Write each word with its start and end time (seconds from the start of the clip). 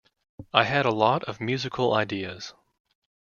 I 0.51 0.63
had 0.63 0.87
a 0.87 0.91
lot 0.91 1.23
of 1.25 1.39
musical 1.39 1.93
ideas. 1.93 2.55